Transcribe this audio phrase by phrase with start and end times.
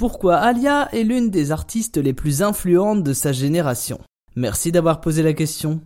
[0.00, 4.00] pourquoi Alia est l'une des artistes les plus influentes de sa génération.
[4.34, 5.82] Merci d'avoir posé la question.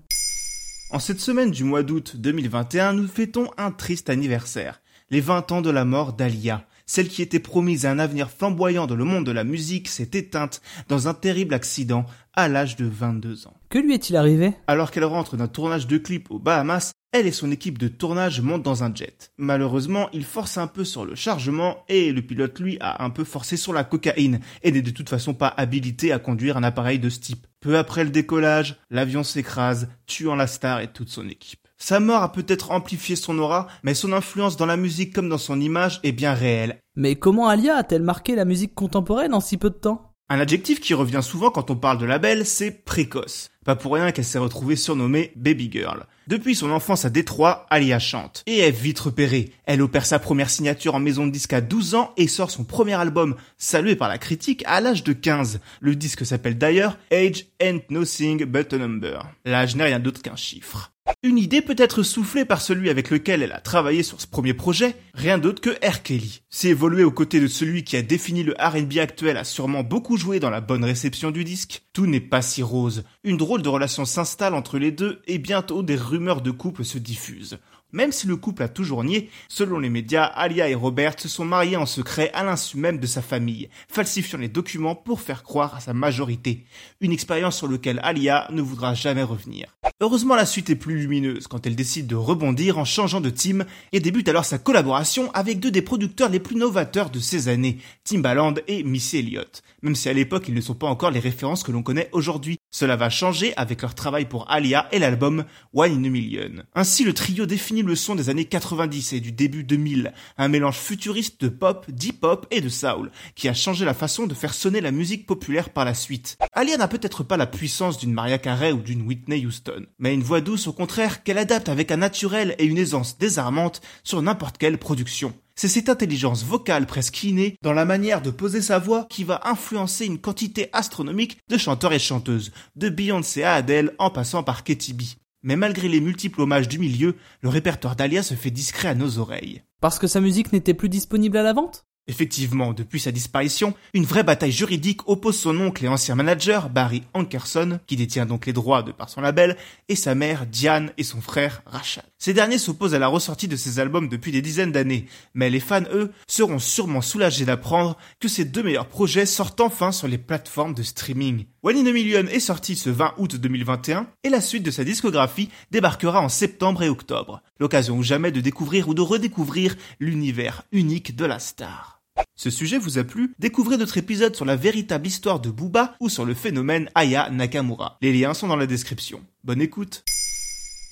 [0.92, 4.82] En cette semaine du mois d'août 2021, nous fêtons un triste anniversaire.
[5.10, 6.64] Les 20 ans de la mort d'Alia.
[6.86, 10.10] Celle qui était promise à un avenir flamboyant dans le monde de la musique s'est
[10.12, 13.54] éteinte dans un terrible accident à l'âge de 22 ans.
[13.68, 14.52] Que lui est-il arrivé?
[14.68, 18.40] Alors qu'elle rentre d'un tournage de clip aux Bahamas, elle et son équipe de tournage
[18.40, 19.30] montent dans un jet.
[19.38, 23.22] Malheureusement, il force un peu sur le chargement et le pilote lui a un peu
[23.22, 26.98] forcé sur la cocaïne et n'est de toute façon pas habilité à conduire un appareil
[26.98, 27.46] de ce type.
[27.60, 31.60] Peu après le décollage, l'avion s'écrase, tuant la star et toute son équipe.
[31.78, 35.38] Sa mort a peut-être amplifié son aura, mais son influence dans la musique comme dans
[35.38, 36.80] son image est bien réelle.
[36.96, 40.03] Mais comment Alia a-t-elle marqué la musique contemporaine en si peu de temps?
[40.30, 43.50] Un adjectif qui revient souvent quand on parle de la c'est précoce.
[43.62, 46.06] Pas pour rien qu'elle s'est retrouvée surnommée Baby Girl.
[46.28, 48.42] Depuis son enfance à Détroit, Alia chante.
[48.46, 49.52] Et est vite repérée.
[49.66, 52.64] Elle opère sa première signature en maison de disque à 12 ans et sort son
[52.64, 55.60] premier album, salué par la critique, à l'âge de 15.
[55.80, 59.26] Le disque s'appelle d'ailleurs Age Ain't Nothing But a Number.
[59.44, 60.93] L'âge n'est rien d'autre qu'un chiffre.
[61.22, 64.52] Une idée peut être soufflée par celui avec lequel elle a travaillé sur ce premier
[64.52, 66.02] projet, rien d'autre que R.
[66.02, 66.42] Kelly.
[66.50, 70.16] Si évoluer aux côtés de celui qui a défini le R&B actuel a sûrement beaucoup
[70.16, 73.04] joué dans la bonne réception du disque, tout n'est pas si rose.
[73.22, 76.98] Une drôle de relation s'installe entre les deux et bientôt des rumeurs de couple se
[76.98, 77.58] diffusent.
[77.92, 81.44] Même si le couple a toujours nié, selon les médias, Alia et Robert se sont
[81.44, 85.76] mariés en secret à l'insu même de sa famille, falsifiant les documents pour faire croire
[85.76, 86.64] à sa majorité.
[87.00, 89.74] Une expérience sur laquelle Alia ne voudra jamais revenir.
[90.00, 93.64] Heureusement, la suite est plus lumineuse quand elle décide de rebondir en changeant de team
[93.92, 97.78] et débute alors sa collaboration avec deux des producteurs les plus novateurs de ces années,
[98.02, 99.62] Timbaland et Missy Elliott.
[99.82, 102.58] Même si à l'époque ils ne sont pas encore les références que l'on connaît aujourd'hui.
[102.72, 106.64] Cela va changer avec leur travail pour Alia et l'album One in a Million.
[106.74, 110.78] Ainsi, le trio définit le son des années 90 et du début 2000, un mélange
[110.78, 114.80] futuriste de pop, d'hip-hop et de soul, qui a changé la façon de faire sonner
[114.80, 116.36] la musique populaire par la suite.
[116.52, 120.22] Alia n'a peut-être pas la puissance d'une Maria Carey ou d'une Whitney Houston, mais une
[120.22, 124.58] voix douce au contraire qu'elle adapte avec un naturel et une aisance désarmante sur n'importe
[124.58, 125.32] quelle production.
[125.56, 129.40] C'est cette intelligence vocale presque innée dans la manière de poser sa voix qui va
[129.44, 134.64] influencer une quantité astronomique de chanteurs et chanteuses, de Beyoncé à Adele en passant par
[134.64, 135.02] Katy B.
[135.44, 139.18] Mais malgré les multiples hommages du milieu, le répertoire d'Alia se fait discret à nos
[139.18, 139.62] oreilles.
[139.80, 141.86] Parce que sa musique n'était plus disponible à la vente?
[142.06, 147.02] Effectivement, depuis sa disparition, une vraie bataille juridique oppose son oncle et ancien manager, Barry
[147.14, 149.56] Ankerson, qui détient donc les droits de par son label,
[149.88, 152.04] et sa mère, Diane, et son frère, Rachel.
[152.18, 155.60] Ces derniers s'opposent à la ressortie de ses albums depuis des dizaines d'années, mais les
[155.60, 160.18] fans, eux, seront sûrement soulagés d'apprendre que ces deux meilleurs projets sortent enfin sur les
[160.18, 161.46] plateformes de streaming.
[161.66, 164.84] One in a Million est sorti ce 20 août 2021, et la suite de sa
[164.84, 167.40] discographie débarquera en septembre et octobre.
[167.58, 172.02] L'occasion ou jamais de découvrir ou de redécouvrir l'univers unique de la star.
[172.36, 173.32] Ce sujet vous a plu?
[173.38, 177.96] Découvrez notre épisode sur la véritable histoire de Booba ou sur le phénomène Aya Nakamura.
[178.02, 179.22] Les liens sont dans la description.
[179.42, 180.04] Bonne écoute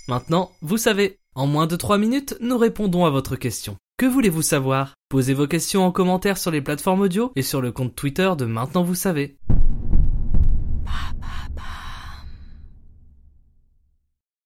[0.08, 3.76] Maintenant, vous savez, en moins de 3 minutes, nous répondons à votre question.
[4.02, 4.94] Que voulez-vous savoir?
[5.10, 8.46] Posez vos questions en commentaire sur les plateformes audio et sur le compte Twitter de
[8.46, 9.36] Maintenant vous savez.